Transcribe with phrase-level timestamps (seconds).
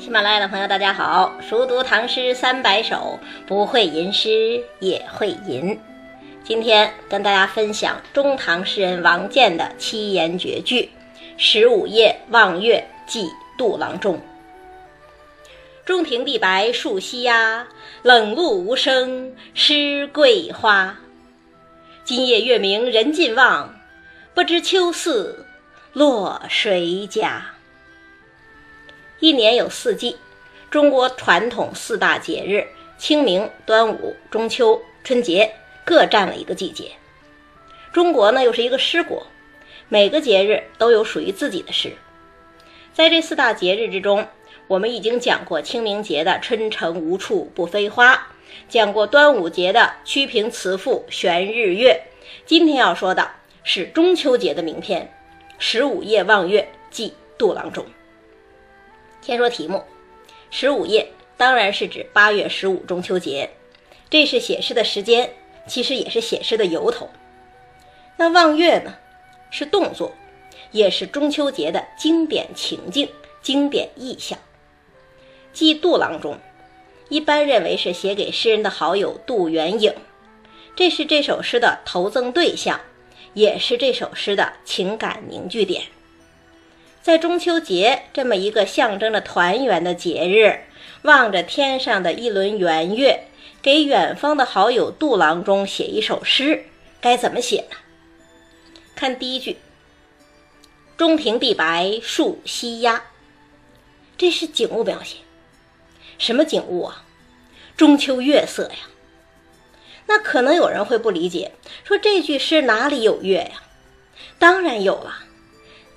[0.00, 1.30] 喜马拉雅的朋友，大家好！
[1.46, 5.78] 熟读唐诗三百首，不会吟诗也会吟。
[6.42, 10.84] 今天跟大家分享中唐诗人王建的七言绝句
[11.36, 13.28] 《十五夜望月寄
[13.58, 14.16] 杜郎中》。
[15.84, 17.68] 中庭地白树栖鸦，
[18.00, 20.96] 冷露无声湿桂花。
[22.04, 23.78] 今夜月明人尽望，
[24.32, 25.44] 不知秋思
[25.92, 27.44] 落谁家。
[29.20, 30.16] 一年有四季，
[30.70, 32.66] 中国传统四大节日
[32.96, 35.52] 清明、端午、中秋、春节
[35.84, 36.92] 各占了一个季节。
[37.92, 39.26] 中国呢又是一个诗国，
[39.90, 41.92] 每个节日都有属于自己的诗。
[42.94, 44.26] 在这四大节日之中，
[44.66, 48.28] 我们已经讲过清明节的“春城无处不飞花”，
[48.70, 52.00] 讲过端午节的“屈平辞赋悬日月”。
[52.46, 53.30] 今天要说的
[53.64, 55.02] 是中秋节的名篇
[55.58, 57.84] 《十五夜望月寄杜郎中》。
[59.20, 59.84] 先说题目，
[60.50, 63.50] 十五夜当然是指八月十五中秋节，
[64.08, 65.30] 这是写诗的时间，
[65.66, 67.08] 其实也是写诗的由头。
[68.16, 68.96] 那望月呢，
[69.50, 70.12] 是动作，
[70.72, 73.08] 也是中秋节的经典情境、
[73.42, 74.38] 经典意象。
[75.52, 76.38] 寄杜郎中，
[77.08, 79.94] 一般认为是写给诗人的好友杜元颖，
[80.74, 82.80] 这是这首诗的投赠对象，
[83.34, 85.82] 也是这首诗的情感凝聚点。
[87.02, 90.64] 在中秋节这么一个象征着团圆的节日，
[91.02, 93.24] 望着天上的一轮圆月，
[93.62, 96.66] 给远方的好友杜郎中写一首诗，
[97.00, 97.76] 该怎么写呢？
[98.94, 99.56] 看第一句
[100.98, 103.04] ：“中庭地白树栖鸦”，
[104.18, 105.16] 这是景物描写。
[106.18, 107.06] 什么景物啊？
[107.78, 108.90] 中秋月色呀。
[110.06, 113.62] 那可能有人会不理解，说这句诗哪里有月呀？
[114.38, 115.24] 当然有了。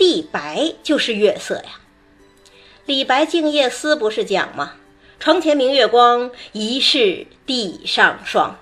[0.00, 1.78] 地白就是月色呀，
[2.86, 4.76] 李白《静夜思》不是讲吗？
[5.18, 8.58] 床前明月光，疑是地上霜。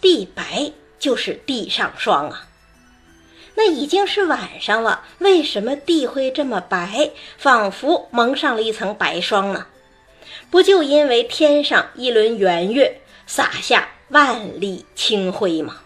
[0.00, 0.70] 地白
[1.00, 2.46] 就是地上霜啊。
[3.56, 9.66] 那已经是晚上了，为什么地会这么白，仿佛蒙上了一层白霜呢？
[10.52, 15.80] 不就因为天上一轮圆月洒下万里清辉吗？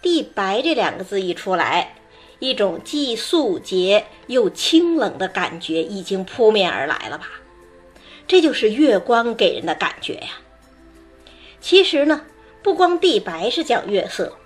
[0.00, 1.96] 地白这两个字一出来。
[2.40, 7.26] 一种既素洁又清冷的感觉已经扑面而来了吧？
[8.26, 10.40] 这就是月光给人的感觉呀。
[11.60, 12.22] 其实呢，
[12.62, 14.36] 不光地白是讲月色，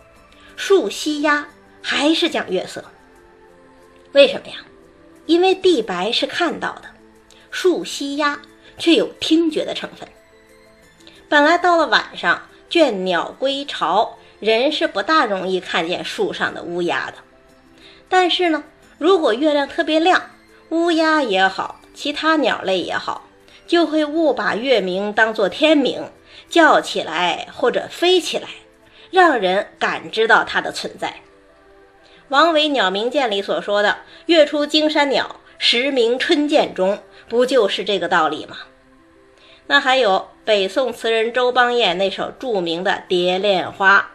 [0.56, 1.48] 树栖鸦
[1.80, 2.84] 还是讲月色。
[4.12, 4.56] 为什么呀？
[5.26, 6.84] 因为地白是看到的，
[7.50, 8.40] 树栖鸦
[8.76, 10.08] 却有听觉的成分。
[11.28, 17.18] 本来到了晚上，倦鸟归巢，人是不大容易看见树上的乌鸦的。
[18.08, 18.64] 但是呢，
[18.98, 20.30] 如果月亮特别亮，
[20.70, 23.28] 乌鸦也好，其他鸟类也好，
[23.66, 26.10] 就会误把月明当作天明，
[26.48, 28.48] 叫起来或者飞起来，
[29.10, 31.16] 让人感知到它的存在。
[32.28, 36.98] 王维《鸟鸣涧》里所说的“月出惊山鸟，时鸣春涧中”，
[37.28, 38.56] 不就是这个道理吗？
[39.66, 44.10] 那还有北宋词人周邦彦那首著名的《蝶恋花》。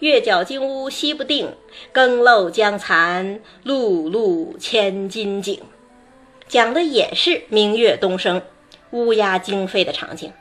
[0.00, 1.54] 月角金乌西不定，
[1.90, 5.60] 更漏江残，碌碌千金井。
[6.46, 8.40] 讲的也是明月东升、
[8.92, 10.32] 乌鸦惊飞的场景。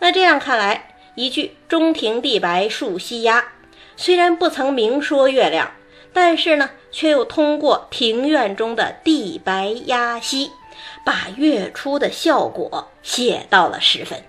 [0.00, 3.52] 那这样看来，一句“中庭地白树栖鸦”，
[3.96, 5.72] 虽然不曾明说月亮，
[6.12, 10.50] 但是呢，却又通过庭院中的地白鸦栖，
[11.06, 14.22] 把月出的效果写到了十分。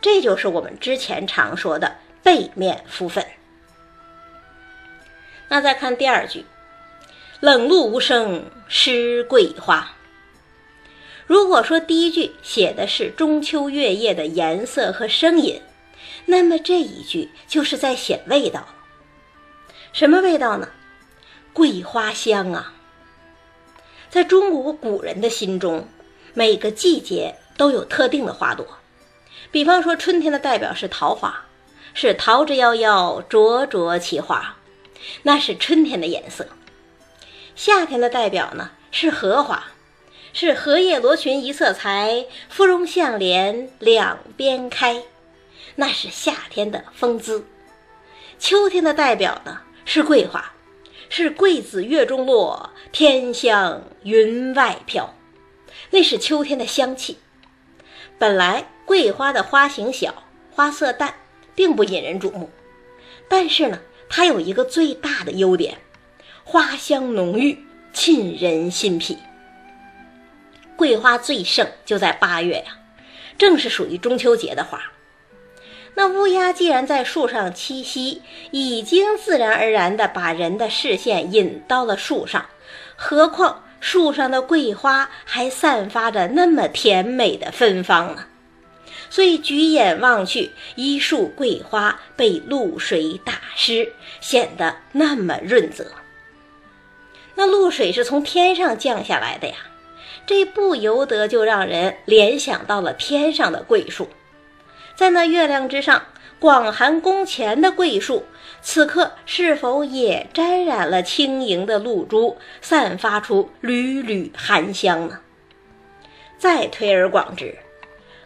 [0.00, 3.24] 这就是我们之前常说的背面敷粉。
[5.52, 6.46] 那再看第二句
[7.40, 9.96] ，“冷露无声湿桂花”。
[11.26, 15.60] 如果说第一句写的是中秋月夜的颜色和声音，
[16.26, 18.64] 那么这一句就是在写味道。
[19.92, 20.68] 什么味道呢？
[21.52, 22.72] 桂花香啊！
[24.08, 25.88] 在中国古人的心中，
[26.32, 28.64] 每个季节都有特定的花朵。
[29.50, 31.44] 比方说，春天的代表是桃花，
[31.92, 34.54] 是桃之夭夭，灼灼其华。
[35.22, 36.48] 那是春天的颜色，
[37.54, 39.64] 夏天的代表呢是荷花，
[40.32, 45.02] 是荷叶罗裙一色裁，芙蓉向脸两边开，
[45.76, 47.46] 那是夏天的风姿。
[48.38, 50.52] 秋天的代表呢是桂花，
[51.08, 55.14] 是桂子月中落，天香云外飘，
[55.90, 57.18] 那是秋天的香气。
[58.18, 61.14] 本来桂花的花型小，花色淡，
[61.54, 62.50] 并不引人瞩目，
[63.28, 63.80] 但是呢。
[64.10, 65.78] 它有一个最大的优点，
[66.44, 67.56] 花香浓郁，
[67.92, 69.16] 沁人心脾。
[70.76, 72.76] 桂花最盛就在八月呀，
[73.38, 74.82] 正是属于中秋节的花。
[75.94, 82.46] 那乌鸦既然在树上栖息，已经自然而然地把人的视线引到了树上，
[82.96, 88.26] 何况树上的桂花还散发着那么甜美的芬芳呢？
[89.10, 95.84] 所以举眼望去，一束桂花被露水打湿，显得那么润泽。
[97.34, 99.54] 那露水是从天上降下来的呀，
[100.26, 104.08] 这不由得就让人联想到了天上的桂树。
[104.94, 106.04] 在那月亮之上，
[106.38, 108.24] 广寒宫前的桂树，
[108.62, 115.20] 此刻是否也沾染了轻盈的露珠，散发出缕缕寒香呢？
[116.38, 117.58] 再推而广之，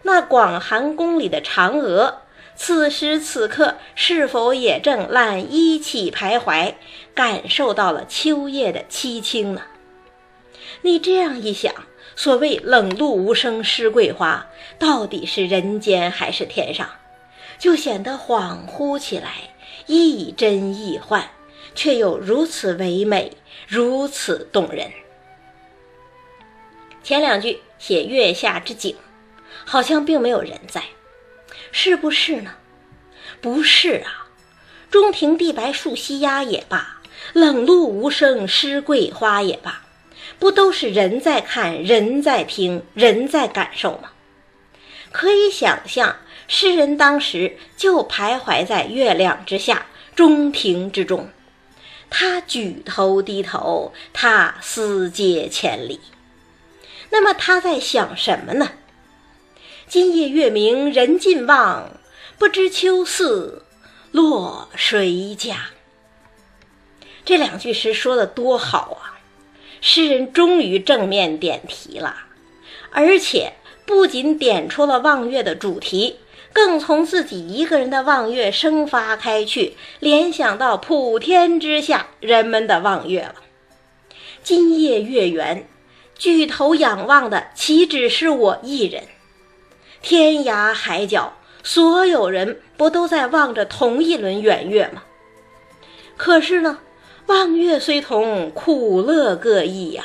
[0.05, 2.23] 那广寒宫里的嫦娥，
[2.55, 6.75] 此时此刻是否也正揽衣起徘徊，
[7.15, 9.63] 感受到了秋夜的凄清呢？
[10.83, 11.75] 你这样一想。
[12.17, 14.47] 所谓冷露无声湿桂花，
[14.79, 16.89] 到底是人间还是天上，
[17.59, 19.33] 就显得恍惚起来，
[19.87, 21.29] 亦真亦幻，
[21.75, 23.33] 却又如此唯美，
[23.67, 24.93] 如此动人。
[27.03, 28.95] 前两句写月下之景，
[29.65, 30.83] 好像并没有人在，
[31.73, 32.55] 是不是呢？
[33.41, 34.29] 不是啊，
[34.91, 37.01] 中庭地白树栖鸦也罢，
[37.33, 39.83] 冷露无声湿桂花也罢。
[40.39, 44.11] 不都是人在看，人在听，人在感受吗？
[45.13, 46.17] 可以想象，
[46.49, 51.29] 诗人当时就徘徊在月亮之下，中庭之中。
[52.11, 56.01] 他举头低头，他思接千里。
[57.11, 58.73] 那么他在想什么呢？
[59.87, 61.91] 今夜月明人尽望，
[62.39, 63.63] 不知秋思
[64.13, 65.71] 落谁家。
[67.25, 69.21] 这两句诗说的多好啊！
[69.83, 72.17] 诗人终于正面点题了，
[72.91, 73.53] 而且
[73.85, 76.17] 不仅点出了望月的主题，
[76.53, 83.35] 更从自己一个人的望月生发开去，联想到普天之下人们的望月了。
[84.43, 85.69] 今夜月圆，
[86.17, 89.05] 举头仰望的岂止是我一人？
[90.05, 95.03] 天涯海角，所有人不都在望着同一轮圆月吗？
[96.19, 96.81] 可是呢？
[97.25, 100.05] 望月虽同，苦乐各异呀。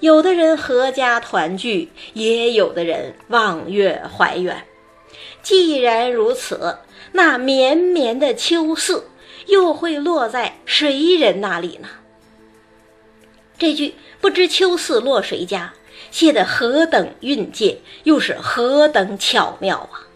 [0.00, 4.64] 有的人阖家团聚，也有的人望月怀远。
[5.40, 6.78] 既然如此，
[7.12, 9.04] 那绵绵的秋色
[9.46, 11.88] 又会落在谁人那里呢？
[13.56, 15.72] 这句“不知秋色落谁家”
[16.12, 20.06] 写得何等蕴藉，又是何等巧妙啊！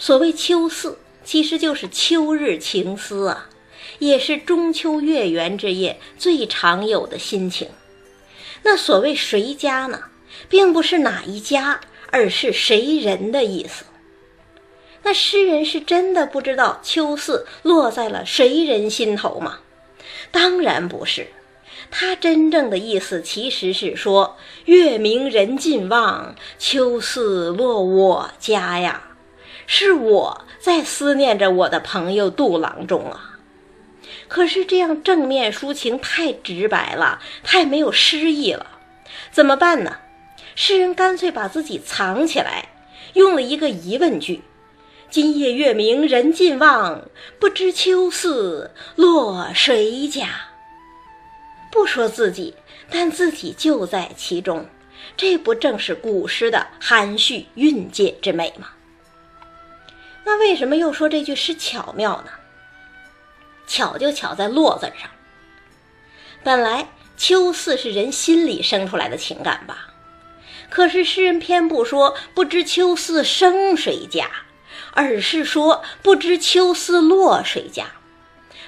[0.00, 3.48] 所谓秋思，其实就是秋日情思啊。
[3.98, 7.68] 也是中秋月圆之夜最常有的心情。
[8.62, 10.02] 那所谓谁家呢，
[10.48, 13.84] 并不是哪一家，而是谁人的意思。
[15.02, 19.60] 那诗人是真的不知道秋思落在了谁人心头吗？
[20.30, 21.28] 当然不是，
[21.90, 24.36] 他真正的意思其实是说
[24.66, 29.02] 月明人尽望，秋思落我家呀，
[29.66, 33.38] 是我在思念着我的朋友杜郎中啊。
[34.28, 38.66] 可是这样正面抒情太直白了，太没有诗意了，
[39.30, 39.98] 怎么办呢？
[40.54, 42.70] 诗人干脆把自己藏起来，
[43.14, 44.42] 用了一个疑问句
[45.10, 50.28] ：“今夜月明人尽望，不知秋思落谁家。”
[51.76, 52.54] 不说自己，
[52.90, 54.66] 但自己就在其中，
[55.14, 58.68] 这不正是古诗的含蓄蕴藉之美吗？
[60.24, 62.30] 那为什么又说这句诗巧妙呢？
[63.66, 65.10] 巧就巧在“落”字上。
[66.42, 69.92] 本来秋思是人心里生出来的情感吧，
[70.70, 74.30] 可是诗人偏不说不知秋思生谁家，
[74.92, 77.86] 而是说不知秋思落谁家，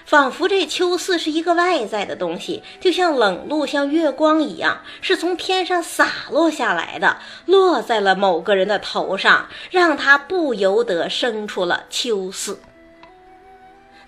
[0.08, 12.58] 仿佛这秋思是一个外在的东西，就像冷露、像月光一样，是从天上洒落下来的，落在了某个人的头上，让他不由得生出了秋思。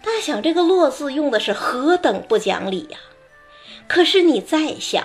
[0.03, 2.99] 大想这个“落”字用的是何等不讲理呀！
[3.87, 5.05] 可是你再想，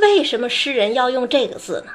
[0.00, 1.92] 为什么诗人要用这个字呢？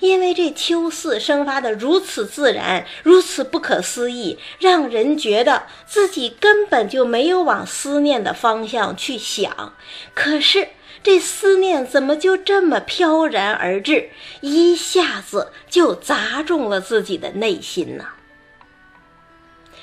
[0.00, 9.74] 因为这秋思生发的如此自然，如此不可思议，让人觉得自己根本就没有往思念的方向去想。
[10.14, 10.68] 可是
[11.02, 18.06] 这思念怎么就这么飘然而至，一下子就砸中了自己的内心呢？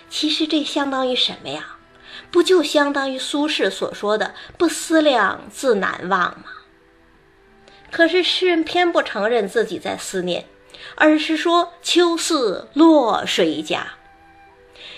[0.10, 1.78] 其实这相当于什么呀？
[2.32, 6.46] 不就相当于苏轼所说的“不思量，自难忘”吗？
[7.92, 10.46] 可是诗人偏不承认自己在思念，
[10.96, 13.94] 而是说“秋似落谁家”，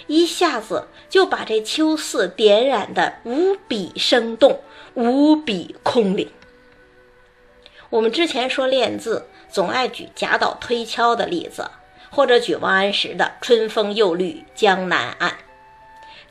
[0.08, 4.62] 一下子就把这秋似点染的无比生动、
[4.96, 6.32] 无比空灵。
[7.90, 11.70] 我们之前说练字，总爱举贾岛推敲的例子，
[12.10, 15.38] 或者举王安石的“春风又绿江南岸”。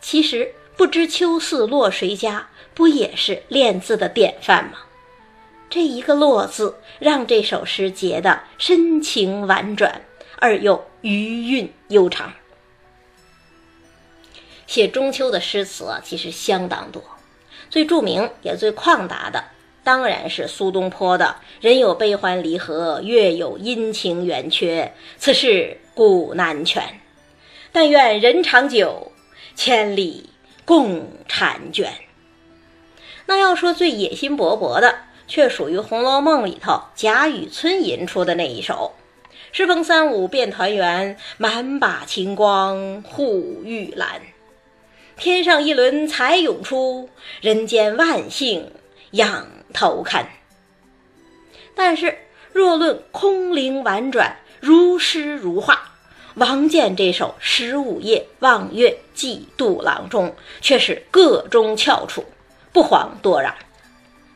[0.01, 4.79] 其实，不知秋似落谁家，不也是练字的典范吗？
[5.71, 10.01] 这一个“落”字，让这首诗结得深情婉转，
[10.39, 12.33] 而又余韵悠长。
[14.67, 17.03] 写中秋的诗词，其实相当多，
[17.71, 19.45] 最著名也最旷达的，
[19.85, 27.01] 当然是苏东坡的“人有悲欢离合，月有阴晴圆缺，此事古难全。
[27.73, 29.13] 但愿人长久，
[29.55, 30.31] 千里
[30.65, 31.93] 共婵娟。”
[33.27, 38.95] 那要说最野心勃勃的，却属于《红楼梦》里头贾雨村吟出的那一首
[39.53, 44.23] ：“适逢三五便团圆，满把晴光护玉兰。
[45.17, 47.09] 天上一轮才涌出，
[47.41, 48.73] 人间万姓
[49.13, 50.29] 仰头看。”
[51.77, 52.19] 但是，
[52.53, 55.93] 若论空灵婉转、如诗如画，
[56.35, 62.25] 王建这首《十五夜望月寄杜郎》中却是个中翘楚。
[62.73, 63.55] 不遑多让。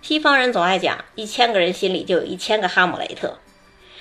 [0.03, 3.39] 西方人总爱讲，一千个人心里就有一千个哈姆雷特。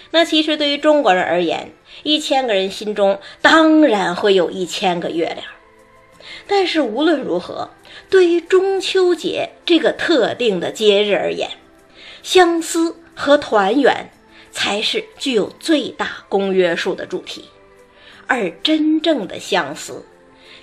[0.10, 5.46] 那其实对于中国人而言，一千个人心中当然会有一千个月亮。
[6.48, 7.70] 但是无论如何，
[8.10, 11.51] 对于中秋节这个特定的节日而言，
[12.24, 14.10] 相思和团圆
[14.51, 17.46] 才是具有最大公约数的主题。
[18.25, 20.03] 而真正的相思。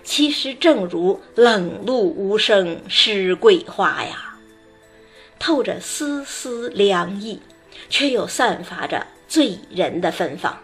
[0.02, 4.27] 其实，正如冷露无声湿桂花呀，
[5.38, 7.40] 透着丝丝凉意，
[7.88, 10.58] 却又散发着醉人的芬芳。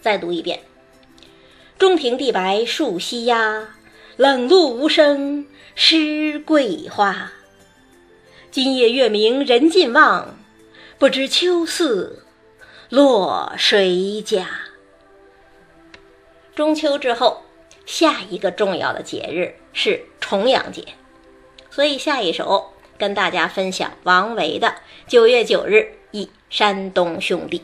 [0.00, 0.60] 再读一遍：
[1.78, 3.76] 中庭地白树栖鸦，
[4.16, 7.32] 冷露无声湿桂花。
[8.50, 10.36] 今夜月明人尽望，
[10.98, 12.24] 不知秋似
[12.88, 14.48] 落谁家。
[16.54, 17.44] 中秋之后，
[17.86, 20.84] 下一个重要的节日是重阳节，
[21.70, 24.68] 所以下一首跟大家分享王维的
[25.06, 27.58] 《九月九日忆山东兄弟》。